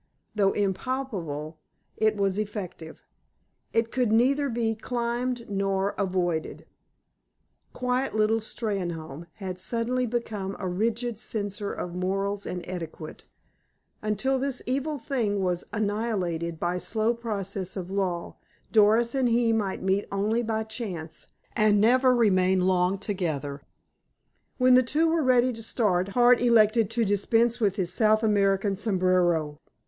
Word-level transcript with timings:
Though 0.33 0.53
impalpable, 0.53 1.59
it 1.95 2.17
was 2.17 2.39
effective. 2.39 3.05
It 3.71 3.91
could 3.91 4.11
neither 4.11 4.49
be 4.49 4.73
climbed 4.73 5.47
nor 5.47 5.91
avoided. 5.95 6.65
Quiet 7.73 8.15
little 8.15 8.39
Steynholme 8.39 9.27
had 9.33 9.59
suddenly 9.59 10.07
become 10.07 10.55
a 10.57 10.67
rigid 10.67 11.19
censor 11.19 11.71
of 11.71 11.93
morals 11.93 12.47
and 12.47 12.65
etiquette. 12.67 13.27
Until 14.01 14.39
this 14.39 14.63
evil 14.65 14.97
thing 14.97 15.39
was 15.39 15.65
annihilated 15.71 16.59
by 16.59 16.79
slow 16.79 17.13
process 17.13 17.77
of 17.77 17.91
law, 17.91 18.37
Doris 18.71 19.13
and 19.13 19.29
he 19.29 19.53
might 19.53 19.83
meet 19.83 20.07
only 20.11 20.41
by 20.41 20.63
chance 20.63 21.27
and 21.55 21.79
never 21.79 22.11
remain 22.15 22.61
long 22.61 22.97
together. 22.97 23.61
When 24.57 24.73
the 24.73 24.81
two 24.81 25.07
were 25.09 25.21
ready 25.21 25.53
to 25.53 25.61
start, 25.61 26.07
Hart 26.17 26.41
elected 26.41 26.89
to 26.89 27.05
dispense 27.05 27.59
with 27.59 27.75
his 27.75 27.93
South 27.93 28.23
American 28.23 28.75
sombrero. 28.75 29.59